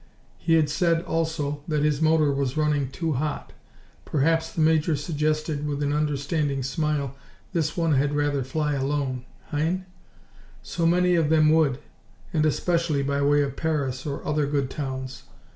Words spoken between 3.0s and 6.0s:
hot. Perhaps, the major suggested, with an